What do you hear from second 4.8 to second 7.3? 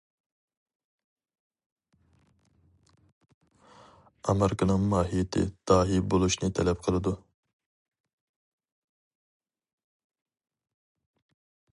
ماھىيىتى داھىي بولۇشنى تەلەپ قىلىدۇ.